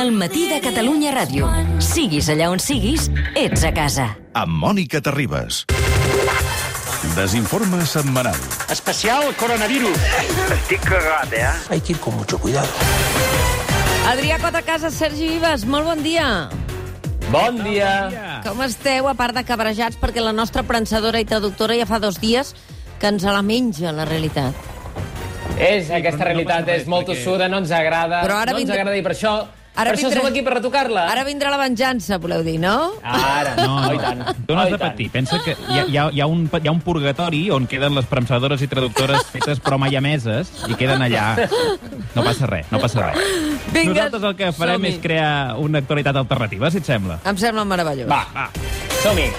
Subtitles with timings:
[0.00, 1.44] del matí de Catalunya Ràdio.
[1.84, 4.06] Siguis allà on siguis, ets a casa.
[4.32, 5.66] amb Mònica Terribas.
[7.16, 8.38] Desinforme setmanal.
[8.72, 9.98] Especial coronavirus.
[10.56, 11.52] Estic cagat, eh?
[11.68, 12.68] Hay que ir con mucho cuidado.
[14.08, 16.48] Adrià Quatrecasa, Sergi Vives, molt bon dia.
[17.30, 18.40] Bon dia.
[18.46, 22.22] Com esteu, a part de cabrejats, perquè la nostra prensadora i traductora ja fa dos
[22.24, 22.54] dies
[22.98, 24.54] que ens la menja, la realitat.
[25.60, 28.24] És, aquesta realitat és molt tossuda, no ens agrada.
[28.24, 30.54] Però ara no ens agrada i per això, Ara per això vindrà- som aquí per
[30.58, 31.06] retocar-la.
[31.10, 32.92] Ara vindrà la venjança, voleu dir, no?
[33.02, 34.24] Ara, No, no, i tant.
[34.46, 34.90] tu no has de tant.
[34.92, 35.08] patir.
[35.10, 37.94] Pensa que hi ha, hi, ha, hi, ha un, hi ha un purgatori on queden
[37.94, 41.48] les premsadores i traductores fetes però mai emeses i queden allà.
[42.14, 43.18] No passa res, no passa res.
[43.72, 47.20] Vinga, Nosaltres el que farem és crear una actualitat alternativa, si et sembla.
[47.24, 48.08] Em sembla meravellós.
[48.10, 48.50] Va, va.
[49.02, 49.30] Som-hi.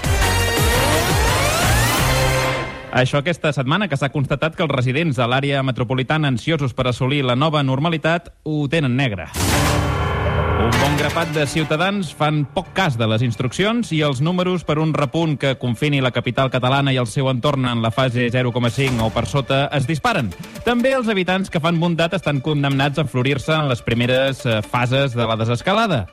[2.92, 7.22] Això aquesta setmana que s'ha constatat que els residents de l'àrea metropolitana ansiosos per assolir
[7.24, 9.30] la nova normalitat ho tenen negre.
[10.62, 14.76] Un bon grapat de ciutadans fan poc cas de les instruccions i els números per
[14.78, 19.02] un repunt que confini la capital catalana i el seu entorn en la fase 0,5
[19.02, 20.30] o per sota es disparen.
[20.62, 25.18] També els habitants que fan bondat estan condemnats a florir-se en les primeres eh, fases
[25.18, 26.04] de la desescalada.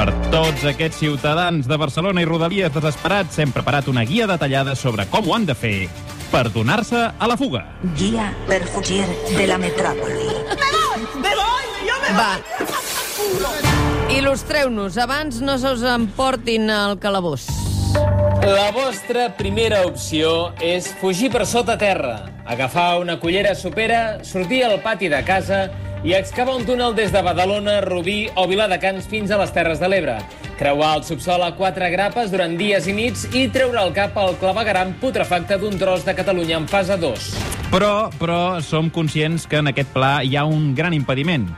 [0.00, 5.04] Per tots aquests ciutadans de Barcelona i Rodalies desesperats, hem preparat una guia detallada sobre
[5.12, 5.76] com ho han de fer
[6.32, 7.66] per donar-se a la fuga.
[7.98, 9.04] Guía per fugir
[9.36, 10.30] de la metrópoli.
[12.16, 12.32] Va.
[14.10, 17.46] Il·lustreu-nos, abans no se us emportin al calabós.
[18.40, 24.78] La vostra primera opció és fugir per sota terra, agafar una cullera supera, sortir al
[24.82, 25.68] pati de casa
[26.02, 29.90] i excavar un túnel des de Badalona, Rubí o Viladecans fins a les Terres de
[29.92, 30.16] l'Ebre.
[30.58, 34.34] Creuar el subsol a quatre grapes durant dies i nits i treure el cap al
[34.40, 37.32] clavegaram putrefacte d'un tros de Catalunya en fase 2.
[37.70, 41.50] Però, però som conscients que en aquest pla hi ha un gran impediment.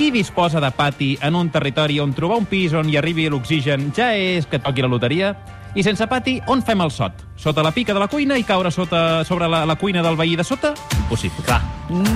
[0.00, 3.90] Qui disposa de pati en un territori on trobar un pis on hi arribi l'oxigen
[3.92, 5.34] ja és que toqui la loteria?
[5.76, 7.18] I sense pati, on fem el sot?
[7.36, 10.38] Sota la pica de la cuina i caure sota, sobre la, la cuina del veí
[10.40, 10.70] de sota?
[11.02, 11.44] Impossible.
[11.44, 11.60] Clar.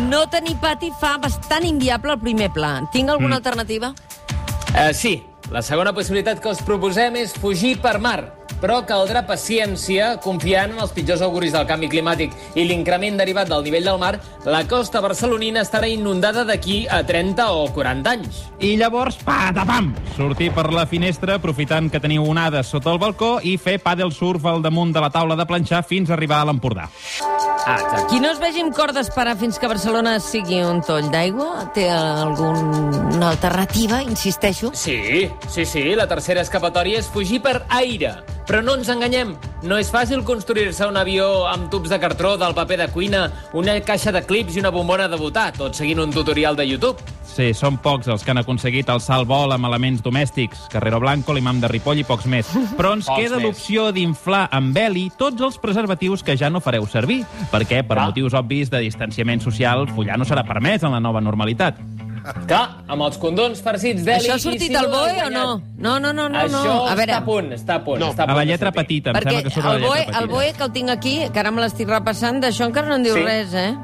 [0.09, 2.73] No tenir pati fa bastant inviable el primer pla.
[2.89, 3.93] Tinc alguna alternativa?
[4.73, 5.19] Uh, sí,
[5.53, 8.31] la segona possibilitat que us proposem és fugir per mar,
[8.65, 13.67] però caldrà paciència, confiant en els pitjors auguris del canvi climàtic i l'increment derivat del
[13.67, 14.15] nivell del mar,
[14.49, 18.41] la costa barcelonina estarà inundada d'aquí a 30 o 40 anys.
[18.65, 19.93] I llavors, patapam!
[20.17, 24.49] Sortir per la finestra aprofitant que teniu onades sota el balcó i fer paddle surf
[24.49, 26.89] al damunt de la taula de planxar fins a arribar a l'Empordà.
[27.67, 28.09] Ah, exacte.
[28.11, 31.87] Qui no es vegi amb cor d'esperar fins que Barcelona sigui un toll d'aigua, té
[31.89, 34.73] alguna alternativa, insisteixo?
[34.77, 38.19] Sí, sí, sí, la tercera escapatòria és fugir per aire.
[38.45, 39.33] Però no ens enganyem,
[39.65, 43.23] no és fàcil construir-se un avió amb tubs de cartró, del paper de cuina,
[43.57, 47.01] una caixa de clips i una bombona de votar, tot seguint un tutorial de YouTube.
[47.35, 50.69] Sí, són pocs els que han aconseguit alçar el vol amb elements domèstics.
[50.71, 52.53] Carrero Blanco, l'imam de Ripoll i pocs més.
[52.79, 56.87] Però ens Pocs queda l'opció d'inflar amb heli tots els preservatius que ja no fareu
[56.87, 58.07] servir, perquè, per Clar.
[58.13, 61.81] motius obvis de distanciament social, follar no serà permès en la nova normalitat.
[62.49, 64.25] Clar, amb els condons farcits d'heli...
[64.25, 65.45] Això ha sortit al no BOE o no?
[65.77, 66.39] No, no, no, no.
[66.41, 66.77] Això no.
[66.89, 68.01] A veure, està a punt, està a punt.
[68.01, 69.69] No, està a, A punt la de lletra petita, em perquè sembla que surt a
[69.69, 70.23] la el lletra BOE, petita.
[70.23, 73.05] el BOE que el tinc aquí, que ara me l'estic repassant, d'això encara no en
[73.05, 73.27] diu Sí.
[73.29, 73.75] res, eh?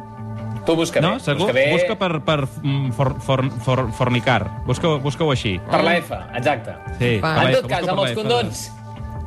[0.64, 1.38] Tu busca No, bé, segur?
[1.40, 1.66] busca bé.
[1.72, 4.62] Busca per, per mm, for, for, for, fornicar.
[4.66, 5.58] Busca-ho busca així.
[5.70, 6.76] Per la F, exacte.
[6.98, 8.79] Sí, la En tot cas, amb els la F.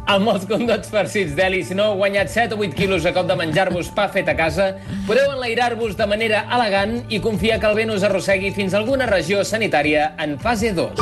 [0.04, 3.28] Amb els condons farcits d'heli, si no heu guanyat 7 o 8 quilos a cop
[3.30, 4.74] de menjar-vos pa fet a casa,
[5.08, 9.08] podeu enlairar-vos de manera elegant i confiar que el vent us arrossegui fins a alguna
[9.08, 11.00] regió sanitària en fase 2.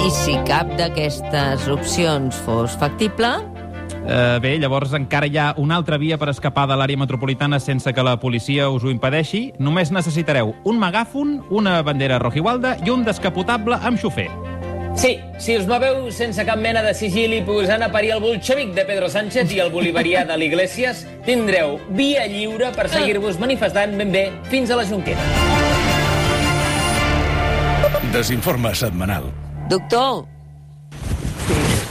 [0.00, 3.36] I si cap d'aquestes opcions fos factible,
[4.10, 7.92] Eh, bé, llavors encara hi ha una altra via per escapar de l'àrea metropolitana sense
[7.94, 9.52] que la policia us ho impedeixi.
[9.58, 14.30] Només necessitareu un megàfon, una bandera rojigualda i un descapotable amb xofer.
[15.00, 18.82] Sí, si us moveu sense cap mena de sigili posant a parir el bolxevic de
[18.84, 24.26] Pedro Sánchez i el bolivarià de l'Iglesias, tindreu via lliure per seguir-vos manifestant ben bé
[24.52, 25.24] fins a la Junquera.
[28.12, 29.30] Desinforme setmanal.
[29.70, 30.26] doctor,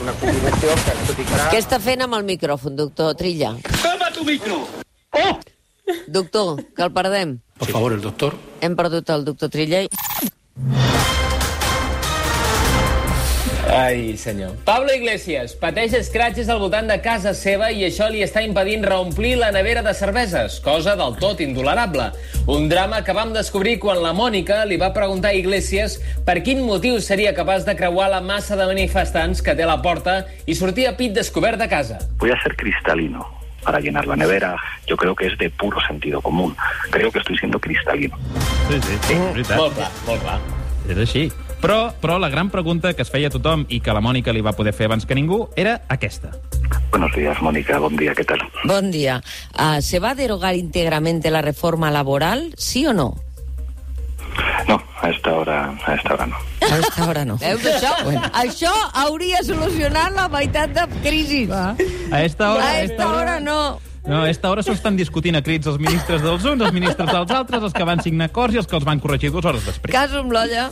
[0.04, 1.50] una combinació que, tot i que ara...
[1.50, 3.56] què està fent amb el micròfon, doctor Trilla?
[3.82, 4.60] Toma tu micro!
[5.18, 5.34] Oh!
[6.06, 7.40] Doctor, que el perdem.
[7.58, 8.38] Por favor, el doctor.
[8.60, 9.82] Hem perdut el doctor Trilla.
[13.70, 14.56] Ai, senyor.
[14.66, 19.36] Pablo Iglesias pateix escratxes al voltant de casa seva i això li està impedint reomplir
[19.38, 22.10] la nevera de cerveses, cosa del tot intolerable.
[22.50, 26.64] Un drama que vam descobrir quan la Mònica li va preguntar a Iglesias per quin
[26.66, 30.56] motiu seria capaç de creuar la massa de manifestants que té a la porta i
[30.58, 32.00] sortir a pit descobert de casa.
[32.18, 33.26] Voy a ser cristalino
[33.62, 34.56] para llenar la nevera.
[34.86, 36.56] Yo creo que es de puro sentido común.
[36.90, 38.18] Creo que estoy siendo cristalino.
[38.68, 39.56] Sí, sí, sí, veritat.
[39.56, 40.40] Molt clar, molt clar.
[40.88, 41.30] És així.
[41.60, 44.54] Però, però la gran pregunta que es feia tothom i que la Mònica li va
[44.56, 46.32] poder fer abans que ningú era aquesta.
[46.90, 47.78] Buenos días, Mónica.
[47.78, 48.40] Buen día, ¿qué tal?
[48.64, 49.22] Bon dia.
[49.58, 53.14] Uh, ¿Se va a derogar íntegramente la reforma laboral, sí o no?
[54.68, 56.36] No, a esta hora, a esta hora no.
[56.60, 57.36] A esta hora no.
[57.36, 58.22] Veus, això, bueno.
[58.32, 58.72] això
[59.04, 61.50] hauria solucionat la meitat de crisis.
[61.52, 62.68] A esta hora...
[62.68, 63.80] A esta hora no.
[64.06, 67.10] No, a esta hora s'ho estan discutint a crits els ministres dels uns, els ministres
[67.10, 69.66] dels altres, els que van signar acords i els que els van corregir dues hores
[69.66, 69.92] després.
[69.92, 70.70] Caso amb l'olla.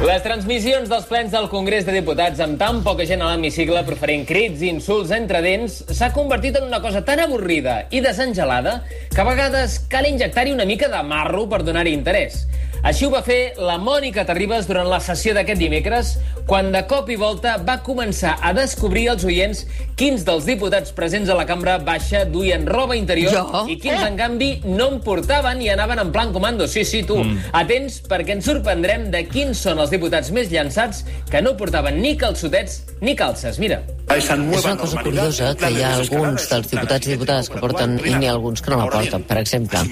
[0.00, 4.22] Les transmissions dels plens del Congrés de Diputats amb tan poca gent a l'hemicicle proferint
[4.28, 8.78] crits i insults entre dents s'ha convertit en una cosa tan avorrida i desengelada
[9.10, 12.46] que a vegades cal injectar-hi una mica de marro per donar-hi interès.
[12.80, 16.14] Així ho va fer la Mònica Terribas durant la sessió d'aquest dimecres,
[16.48, 19.66] quan de cop i volta va començar a descobrir als oients
[20.00, 23.64] quins dels diputats presents a la cambra baixa duien roba interior Jo?
[23.68, 26.66] i quins, en canvi, no en portaven i anaven en plan comando.
[26.66, 27.20] Sí, sí, tu.
[27.20, 27.52] Mm.
[27.60, 32.16] Atents, perquè ens sorprendrem de quins són els diputats més llançats que no portaven ni
[32.16, 33.60] calçotets ni calces.
[33.60, 33.84] Mira.
[34.10, 38.14] És una cosa curiosa que hi ha alguns dels diputats i diputades que porten i
[38.18, 39.22] n'hi ha alguns que no la porten.
[39.28, 39.84] Per exemple,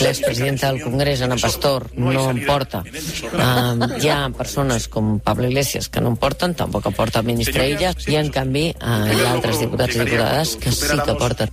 [0.00, 2.82] l'expresidenta del Congrés, Ana Pastor, no en porta.
[3.34, 7.28] Um, hi ha persones com Pablo Iglesias que no en porten, tampoc en porta el
[7.28, 11.18] ministre Illa, i en canvi uh, hi ha altres diputats i diputades que sí que
[11.20, 11.52] porten.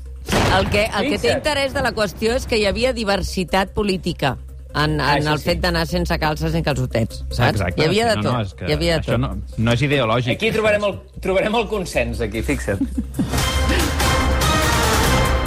[0.56, 4.38] El que, el que té interès de la qüestió és que hi havia diversitat política
[4.76, 5.48] en, en Això el sí.
[5.50, 7.56] fet d'anar sense calces ni calçotets, saps?
[7.56, 7.82] Exacte.
[7.82, 8.32] Hi havia de no, tot.
[8.34, 9.24] No, és que hi havia de això tot.
[9.24, 10.36] no, no és ideològic.
[10.36, 12.84] Aquí trobarem el, trobarem el consens, aquí, fixa't.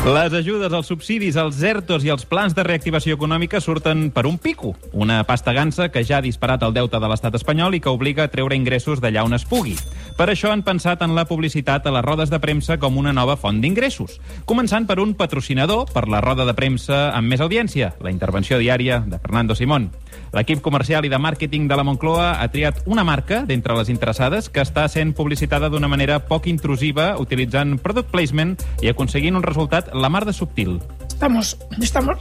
[0.08, 4.38] Les ajudes, els subsidis, els ERTOs i els plans de reactivació econòmica surten per un
[4.40, 4.70] pico.
[4.96, 8.24] Una pasta gansa que ja ha disparat el deute de l'estat espanyol i que obliga
[8.24, 9.74] a treure ingressos d'allà on es pugui.
[10.16, 13.36] Per això han pensat en la publicitat a les rodes de premsa com una nova
[13.36, 14.16] font d'ingressos.
[14.48, 19.02] Començant per un patrocinador per la roda de premsa amb més audiència, la intervenció diària
[19.04, 19.90] de Fernando Simón.
[20.32, 24.48] L'equip comercial i de màrqueting de la Moncloa ha triat una marca d'entre les interessades
[24.48, 29.92] que està sent publicitada d'una manera poc intrusiva, utilitzant product placement i aconseguint un resultat
[29.98, 30.80] la mar de subtil.
[31.08, 32.16] Estamos, estamos.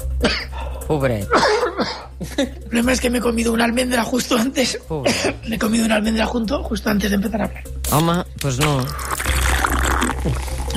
[0.87, 1.27] Pobret.
[2.37, 4.79] El problema es que me he comido una almendra justo antes.
[4.87, 5.13] Pobre.
[5.47, 7.63] Me he comido una almendra junto, justo antes de empezar a hablar.
[7.91, 8.85] Home, doncs no.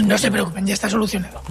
[0.05, 1.43] No se preocupen, ya está solucionado.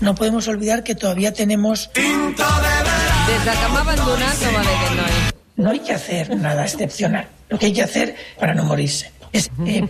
[0.00, 1.90] No podemos olvidar que todavía tenemos.
[1.94, 5.32] Des de que m'ha abandonat no va bé aquest noi.
[5.56, 7.26] No hay que hacer nada excepcional.
[7.48, 9.50] Lo que hay que hacer para no morirse es.
[9.66, 9.82] eh,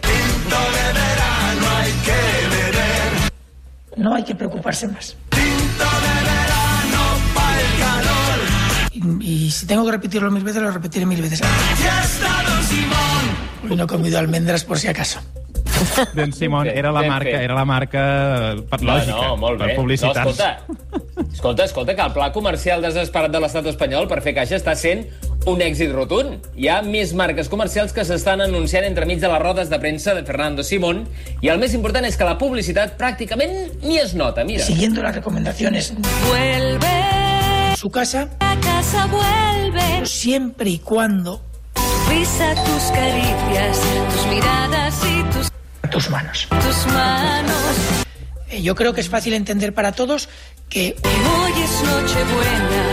[3.97, 5.17] No hay que preocuparse más.
[8.93, 11.41] Y, y si tengo que repetirlo mil veces, lo repetiré mil veces.
[13.69, 15.21] Hoy no he comido almendras por si acaso.
[16.15, 18.03] D'en Ben fet, era la marca, era la marca
[18.71, 19.75] per No, lògica, no, molt per bé.
[19.77, 20.25] publicitat.
[20.25, 20.61] No, escolta,
[21.35, 25.05] escolta, escolta, que el pla comercial desesperat de l'estat espanyol per fer caixa està sent
[25.47, 26.43] un èxit rotund.
[26.59, 30.25] Hi ha més marques comercials que s'estan anunciant entremig de les rodes de premsa de
[30.27, 31.05] Fernando Simón
[31.41, 34.65] i el més important és que la publicitat pràcticament ni es nota, mira.
[34.67, 35.93] Siguiendo las recomendaciones
[36.27, 40.05] Vuelve su casa, a casa, vuelve.
[40.07, 41.43] siempre y cuando
[42.09, 43.79] Risa, tus caricias,
[44.15, 46.47] tus miradas y tus, tus manos.
[46.51, 47.53] tus manos.
[48.51, 50.29] Eh, Yo creo que es fácil entender para todos
[50.69, 52.86] que, Hoy es la felicidad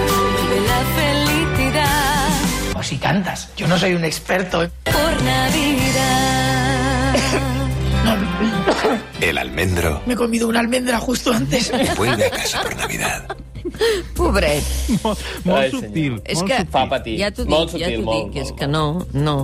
[2.84, 4.70] o si cantas, yo no soy un experto.
[4.84, 7.14] por Navidad.
[8.04, 8.18] No,
[9.22, 11.72] El almendro me he comido una almendra justo antes.
[11.96, 13.38] vuelve a casa por Navidad.
[14.14, 14.62] Pobret.
[15.02, 16.22] Molt, molt Ai, subtil.
[16.26, 16.58] És molt que...
[16.58, 16.72] subtil.
[16.74, 17.16] Fa patir.
[17.22, 19.38] Ja t'ho Molt dic, ja subtil, t'ho molt, dic, és molt, que no, no.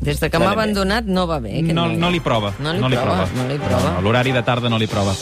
[0.00, 1.56] Des de que m'ha abandonat no va bé.
[1.60, 2.52] aquest No, no li prova.
[2.60, 3.94] No li prova, no li prova.
[3.96, 5.14] No, L'horari de tarda no li prova.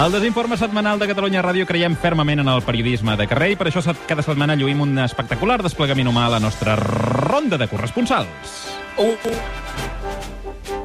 [0.00, 3.68] El desinforme setmanal de Catalunya Ràdio creiem fermament en el periodisme de carrer i per
[3.70, 8.68] això cada setmana lluïm un espectacular desplegament humà a la nostra ronda de corresponsals.
[8.96, 9.14] Uh,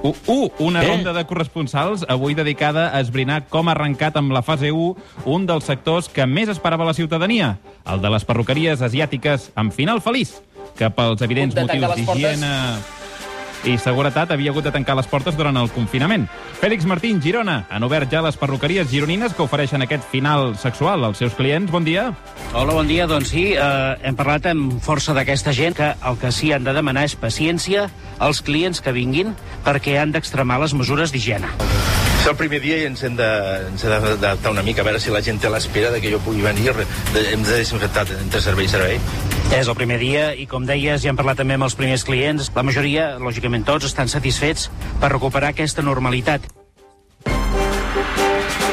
[0.05, 4.43] Uh, uh, una ronda de corresponsals avui dedicada a esbrinar com ha arrencat amb la
[4.45, 7.55] fase 1 un dels sectors que més esperava la ciutadania,
[7.89, 10.35] el de les perruqueries asiàtiques amb final feliç,
[10.77, 12.45] que pels evidents motius les portes.
[13.65, 16.27] I seguretat havia hagut de tancar les portes durant el confinament.
[16.61, 21.21] Fèlix Martín, Girona, han obert ja les perruqueries gironines que ofereixen aquest final sexual als
[21.23, 21.71] seus clients.
[21.71, 22.11] Bon dia.
[22.53, 23.07] Hola, bon dia.
[23.09, 26.77] Doncs sí, eh, hem parlat amb força d'aquesta gent que el que sí han de
[26.77, 29.33] demanar és paciència als clients que vinguin
[29.65, 31.49] perquè han d'extremar les mesures d'higiene.
[32.25, 34.99] És el primer dia i ens hem de- ens hem d'adaptar una mica, a veure
[34.99, 36.73] si la gent té l'espera de que jo pugui venir.
[37.13, 38.99] De- Hem de desinfectar entre servei i servei.
[39.55, 42.51] És el primer dia i, com deies, ja hem parlat també amb els primers clients.
[42.55, 46.41] La majoria, lògicament tots, estan satisfets per recuperar aquesta normalitat.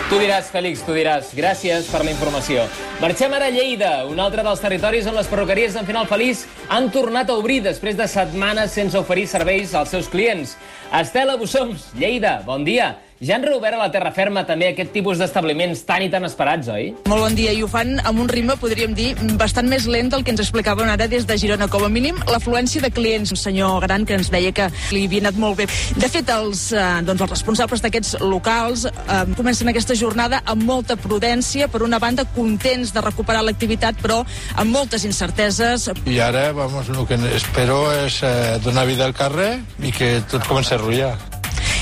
[0.08, 1.34] Tu diràs, Fèlix, tu diràs.
[1.36, 2.64] Gràcies per la informació.
[3.00, 6.90] Marxem ara a Lleida, un altre dels territoris on les perruqueries d'en Final Feliç han
[6.90, 10.56] tornat a obrir després de setmanes sense oferir serveis als seus clients.
[10.92, 12.96] Estela Bussoms, Lleida, bon dia.
[13.22, 16.66] Ja han reobert a la terra ferma també aquest tipus d'establiments tan i tan esperats,
[16.74, 16.88] oi?
[17.06, 20.24] Molt bon dia, i ho fan amb un ritme, podríem dir, bastant més lent del
[20.26, 21.68] que ens explicaven ara des de Girona.
[21.70, 25.22] Com a mínim, l'afluència de clients, un senyor gran que ens deia que li havia
[25.22, 25.68] anat molt bé.
[26.02, 30.96] De fet, els, eh, doncs, els responsables d'aquests locals eh, comencen aquesta jornada amb molta
[30.98, 34.24] prudència, per una banda, contents de recuperar l'activitat, però
[34.56, 35.92] amb moltes incerteses.
[36.10, 40.42] I ara, vamos, el que espero és eh, donar vida al carrer i que tot
[40.50, 41.31] comenci a rotllar.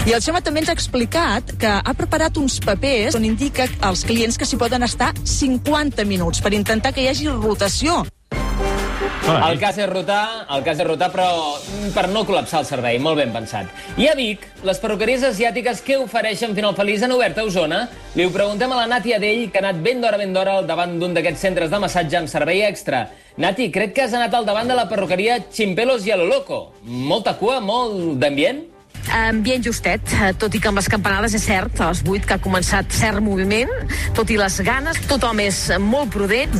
[0.08, 4.00] I el Xema també ens ha explicat que ha preparat uns papers on indica als
[4.08, 8.00] clients que s'hi poden estar 50 minuts per intentar que hi hagi rotació.
[9.30, 11.26] El cas és rotar, el cas és rotar, però
[11.58, 13.68] mm, per no col·lapsar el servei, molt ben pensat.
[14.00, 17.82] I a Vic, les perruqueries asiàtiques que ofereixen Final Feliç han obert a Osona?
[18.16, 20.66] Li ho preguntem a la Nati Adell, que ha anat ben d'hora ben d'hora al
[20.66, 23.04] davant d'un d'aquests centres de massatge amb servei extra.
[23.36, 26.64] Nati, crec que has anat al davant de la perruqueria Chimpelos i a lo Loco.
[26.88, 28.69] Molta cua, molt d'ambient?
[29.10, 32.36] Ambient justet, eh, tot i que amb les campanades és cert, a les 8 que
[32.36, 33.70] ha començat cert moviment,
[34.14, 36.54] tot i les ganes, tothom és molt prudent.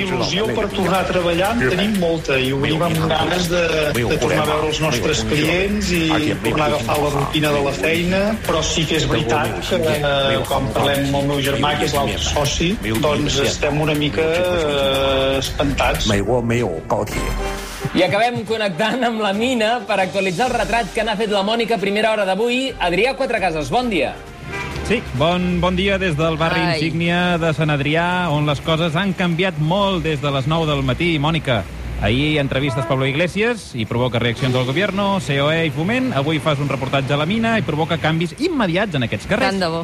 [0.00, 3.62] D'il·lusió per tornar a treballar en tenim molta i ho venim amb ganes de,
[3.96, 6.02] de tornar a veure els nostres clients i
[6.44, 10.40] tornar a agafar la rutina de la feina, però sí que és veritat que eh,
[10.48, 12.72] quan parlem amb el meu germà, que és l'altre soci,
[13.04, 16.08] doncs estem una mica eh, espantats.
[17.90, 21.74] I acabem connectant amb la mina per actualitzar el retrat que n'ha fet la Mònica
[21.74, 22.68] a primera hora d'avui.
[22.78, 24.12] Adrià Quatrecases, bon dia.
[24.86, 26.76] Sí, bon, bon dia des del barri Ai.
[26.76, 30.86] insígnia de Sant Adrià, on les coses han canviat molt des de les 9 del
[30.86, 31.16] matí.
[31.18, 31.64] Mònica,
[32.00, 36.12] ahir entrevistes Pablo Iglesias i provoca reaccions del govern, COE i Foment.
[36.14, 39.50] Avui fas un reportatge a la mina i provoca canvis immediats en aquests carrers.
[39.50, 39.82] Tant de bo.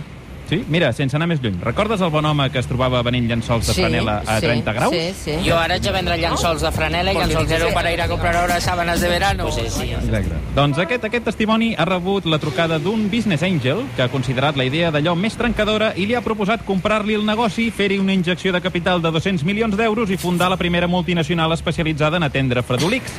[0.49, 1.57] Sí, mira, sense anar més lluny.
[1.63, 4.73] Recordes el bon home que es trobava venent llençols de Sí, franela a sí, 30
[4.73, 4.95] graus?
[4.95, 5.35] sí, sí.
[5.45, 9.01] Yo ahora he vendre llençols de franela y llençolero para ir a comprar ahora sábanas
[9.01, 9.45] de verano.
[9.49, 9.91] Pues sí, sí.
[9.91, 10.35] Exacte.
[10.55, 14.65] Doncs aquest, aquest testimoni ha rebut la trucada d'un business angel que ha considerat la
[14.65, 18.61] idea d'allò més trencadora i li ha proposat comprar-li el negoci, fer-hi una injecció de
[18.61, 23.13] capital de 200 milions d'euros i fundar la primera multinacional especialitzada en atendre fredolics.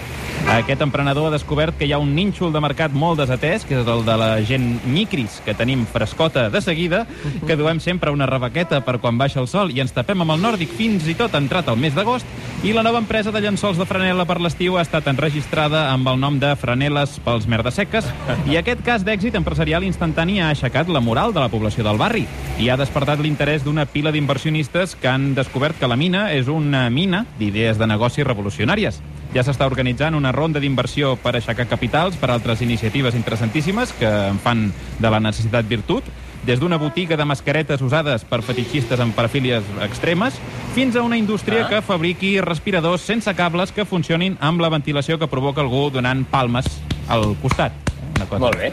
[0.48, 3.89] Aquest emprenedor ha descobert que hi ha un nínxol de mercat molt desatès, que és
[3.92, 7.01] el de la gent micris, que tenim frescota de seguida,
[7.46, 10.42] que duem sempre una rebequeta per quan baixa el sol i ens tapem amb el
[10.42, 12.25] nòrdic fins i tot entrat el mes d'agost,
[12.63, 16.18] i la nova empresa de llençols de franela per l'estiu ha estat enregistrada amb el
[16.24, 18.08] nom de Franeles pels merdes seques,
[18.48, 22.24] i aquest cas d'èxit empresarial instantani ha aixecat la moral de la població del barri.
[22.58, 26.88] I ha despertat l'interès d'una pila d'inversionistes que han descobert que la mina és una
[26.89, 29.04] mina d'idees de negoci revolucionàries.
[29.38, 34.39] Ja s'està organitzant una ronda d'inversió per aixecar capitals per altres iniciatives interessantíssimes que en
[34.41, 36.08] fan de la necessitat virtut,
[36.48, 40.34] des d'una botiga de mascaretes usades per fetitxistes amb parafílies extremes
[40.74, 41.70] fins a una indústria Ah.
[41.70, 46.65] que fabriqui respiradors sense cables que funcionin amb la ventilació que provoca algú donant palmes
[47.08, 47.74] al costat.
[48.15, 48.72] Una cosa Molt bé.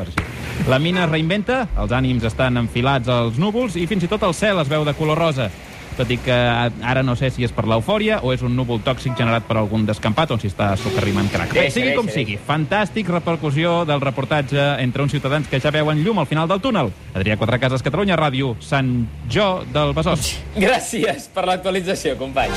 [0.69, 4.33] La mina es reinventa, els ànims estan enfilats als núvols i fins i tot el
[4.33, 5.51] cel es veu de color rosa.
[5.95, 9.15] Tot i que ara no sé si és per l'eufòria o és un núvol tòxic
[9.19, 11.53] generat per algun descampat on s'hi està socarrimant crac.
[11.55, 15.71] Bé, Deixa, sigui com deixa, sigui, fantàstic repercussió del reportatge entre uns ciutadans que ja
[15.75, 16.91] veuen llum al final del túnel.
[17.15, 18.91] Adrià Quatrecases, Catalunya Ràdio, Sant
[19.31, 20.35] Jo del Besòs.
[20.67, 22.51] Gràcies per l'actualització, company.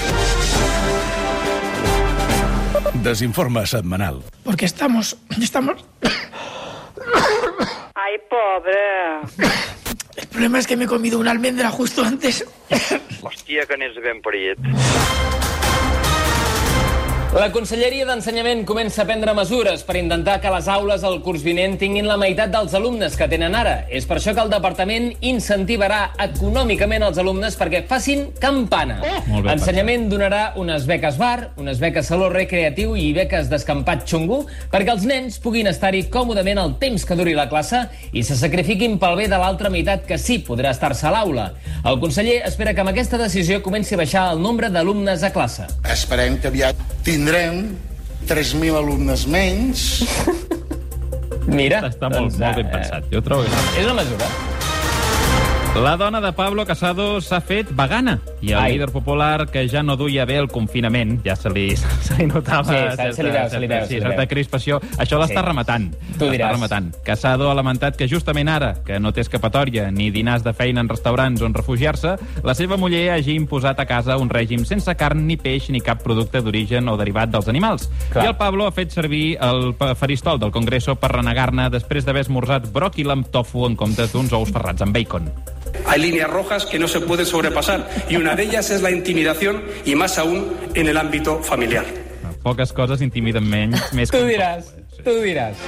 [3.04, 4.24] Desinforme setmanal.
[4.44, 5.86] Porque estamos, estamos...
[7.94, 9.77] Ay, pobre.
[10.38, 12.46] Problema es que me he comido una almendra justo antes.
[13.26, 15.37] Hòstia, que n'és ben parit.
[17.38, 21.76] La Conselleria d'Ensenyament comença a prendre mesures per intentar que les aules al curs vinent
[21.78, 23.76] tinguin la meitat dels alumnes que tenen ara.
[23.94, 28.96] És per això que el departament incentivarà econòmicament els alumnes perquè facin campana.
[29.04, 34.40] Bé, Ensenyament donarà unes beques bar, unes beques saló recreatiu i beques d'escampat xungo
[34.74, 37.84] perquè els nens puguin estar-hi còmodament el temps que duri la classe
[38.18, 41.52] i se sacrifiquin pel bé de l'altra meitat que sí podrà estar-se a l'aula.
[41.86, 45.70] El conseller espera que amb aquesta decisió comenci a baixar el nombre d'alumnes a classe.
[45.86, 49.82] Esperem que aviat tindrem 3.000 alumnes menys.
[51.48, 53.10] Mira, Està molt, doncs, molt ben eh, pensat.
[53.12, 54.30] Jo trobo que És una mesura.
[55.84, 58.72] La dona de Pablo Casado s'ha fet vegana i el Ai.
[58.74, 62.64] líder popular, que ja no duia bé el confinament, ja se li, se li notava
[62.64, 64.28] Sí, se- se li veu, se li veu, sí, se li certa veu.
[64.28, 65.46] crispació, això l'està Sí.
[65.48, 65.96] rematant.
[66.20, 66.52] Tu diràs.
[66.52, 66.94] rematant.
[67.04, 70.90] Casado ha lamentat que justament ara, que no té escapatòria ni dinars de feina en
[70.90, 75.38] restaurants on refugiar-se, la seva muller hagi imposat a casa un règim sense carn, ni
[75.38, 77.90] peix, ni cap producte d'origen o derivat dels animals.
[78.12, 78.26] Clar.
[78.26, 82.68] I el Pablo ha fet servir el faristol del Congreso per renegar-ne després d'haver esmorzat
[82.74, 85.32] bròquil amb tofu en comptes d'uns ous ferrats amb bacon.
[85.88, 89.64] Hay líneas rojas que no se pueden sobrepasar y una de ellas es la intimidación
[89.86, 91.86] y más aún en el ámbito familiar.
[92.44, 94.70] Poques coses intimiden menys, més Tu que diràs,
[95.04, 95.60] tu diràs.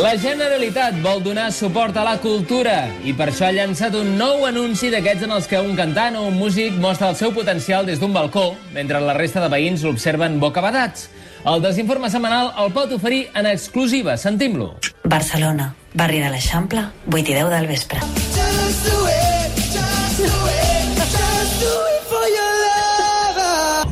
[0.00, 4.46] La Generalitat vol donar suport a la cultura i per això ha llançat un nou
[4.48, 8.00] anunci d'aquests en els que un cantant o un músic mostra el seu potencial des
[8.00, 11.10] d'un balcó, mentre la resta de veïns l'observen bocabadats.
[11.44, 14.16] El desinforme setmanal el pot oferir en exclusiva.
[14.16, 14.76] Sentim-lo.
[15.04, 18.00] Barcelona, barri de l'Eixample, 8 i 10 del vespre.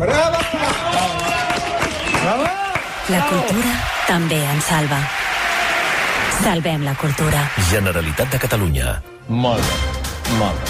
[0.00, 0.08] La
[3.28, 3.72] cultura
[4.08, 4.96] també ens salva.
[6.40, 7.42] Salvem la cultura.
[7.68, 8.94] Generalitat de Catalunya.
[9.28, 9.74] Molt bé,
[10.38, 10.64] molt bé.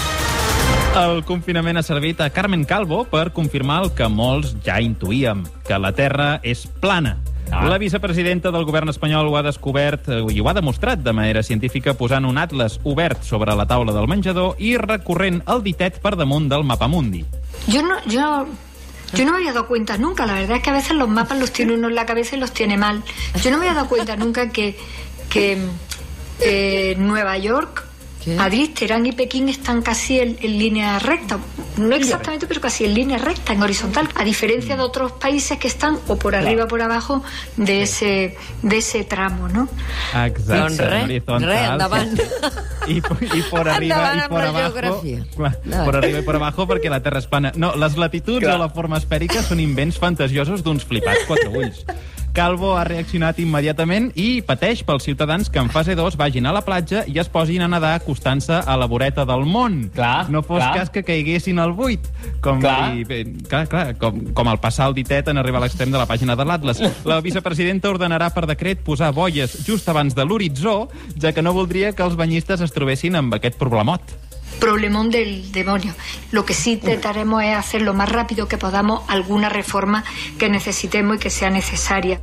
[0.99, 5.79] El confinament ha servit a Carmen Calvo per confirmar el que molts ja intuïem, que
[5.79, 7.15] la Terra és plana.
[7.51, 7.69] Ah.
[7.71, 11.93] La vicepresidenta del govern espanyol ho ha descobert i ho ha demostrat de manera científica
[11.95, 16.51] posant un atles obert sobre la taula del menjador i recorrent el ditet per damunt
[16.51, 17.23] del mapamundi.
[17.71, 18.27] Yo no, yo,
[19.13, 20.25] yo no me había dado cuenta nunca.
[20.25, 22.39] La verdad es que a veces los mapas los tiene uno en la cabeza y
[22.39, 23.03] los tiene mal.
[23.41, 24.77] Yo no me había dado cuenta nunca que,
[25.29, 25.57] que
[26.39, 27.85] eh, Nueva York,
[28.27, 31.39] Madrid, Teherán y Pekín están casi en, en línea recta.
[31.77, 34.07] No exactamente, pero casi en línea recta, en horizontal.
[34.15, 37.23] A diferencia de otros países que están o por arriba o por abajo
[37.57, 39.67] de ese, de ese tramo, ¿no?
[41.41, 42.19] Res, endavant.
[42.87, 44.71] I, i por arriba i por abajo.
[45.01, 45.25] geografia.
[45.85, 47.53] Por arriba i por abajo perquè la Terra és plana.
[47.55, 48.57] No, les latituds Clar.
[48.57, 51.85] o la forma esfèrica són invents fantasiosos d'uns flipats quatre ulls.
[52.31, 56.61] Calvo ha reaccionat immediatament i pateix pels ciutadans que en fase 2 vagin a la
[56.63, 59.89] platja i es posin a nedar acostant-se a la voreta del món.
[59.91, 60.71] Clar, no fos clar.
[60.77, 62.07] cas que caiguessin al buit.
[62.39, 62.95] Com, Clar.
[62.95, 63.19] I, bé,
[63.51, 66.37] clar, clar, com, com el passar el ditet en arribar a l'extrem de la pàgina
[66.39, 66.79] de l'Atlas.
[67.03, 70.87] La vicepresidenta ordenarà per decret posar boies just abans de l'horitzó,
[71.19, 74.07] ja que no voldria que els banyistes es trobessin amb aquest problemot.
[74.61, 75.93] Problemón del demonio.
[76.31, 80.05] Lo que sí intentaremos es hacer lo más rápido que podamos alguna reforma
[80.37, 82.21] que necesitemos y que sea necesaria.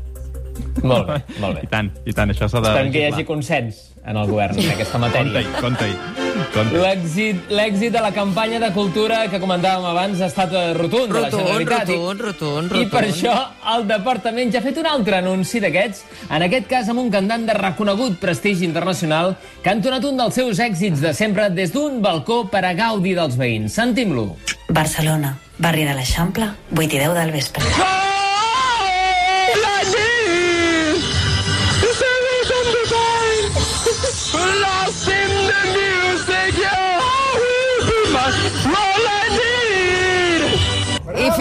[0.83, 1.67] Molt bé, molt bé.
[1.67, 2.71] I tant, i tant, això s'ha de...
[2.71, 5.43] Esperem que hi hagi consens en el govern en aquesta matèria.
[5.61, 6.27] Compte-hi, compte-hi.
[6.55, 11.13] compte L'èxit l'èxit de la campanya de cultura que comentàvem abans ha estat eh, rotund,
[11.13, 11.93] de la Rotund, Generalitat.
[11.93, 13.13] Rotund, rotund, I per rotund.
[13.13, 13.35] això
[13.75, 17.47] el departament ja ha fet un altre anunci d'aquests, en aquest cas amb un cantant
[17.49, 22.01] de reconegut prestigi internacional que ha entonat un dels seus èxits de sempre des d'un
[22.03, 23.75] balcó per a gaudi dels veïns.
[23.75, 24.31] Sentim-lo.
[24.69, 27.65] Barcelona, barri de l'Eixample, 8 i 10 del vespre.
[27.65, 28.08] I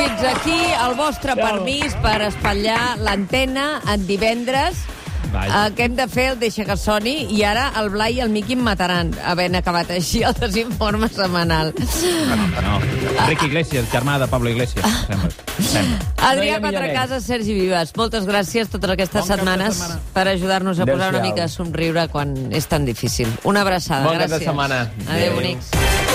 [0.08, 4.86] fins aquí el vostre permís per espatllar l'antena en divendres.
[5.28, 5.66] Vaja.
[5.66, 8.30] El que hem de fer el deixa que soni i ara el Blai i el
[8.32, 11.74] Miqui em mataran havent acabat així el desinforme setmanal.
[11.76, 12.78] No.
[13.26, 15.30] Enrique Iglesias, germà de Pablo Iglesias, sembla.
[15.60, 16.00] sembla.
[16.30, 20.00] Adrià No Quatrecasa, Sergi Vives, moltes gràcies totes aquestes Bon setmanes setmana.
[20.16, 23.28] per ajudar-nos a posar una mica a somriure quan és tan difícil.
[23.44, 24.46] Una abraçada, Bon gràcies.
[24.48, 24.86] setmana.
[25.10, 25.36] Adéu, Adéu.
[25.42, 26.07] bonics.